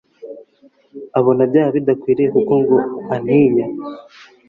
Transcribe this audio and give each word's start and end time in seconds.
abona 1.19 1.41
byaba 1.49 1.71
bidakwiye 1.75 2.25
kuko 2.33 2.53
ngo 2.61 2.77
antinya 3.15 3.65